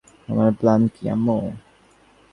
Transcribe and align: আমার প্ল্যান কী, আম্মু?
আমার 0.29 0.49
প্ল্যান 0.59 0.81
কী, 0.93 1.03
আম্মু? 1.13 1.37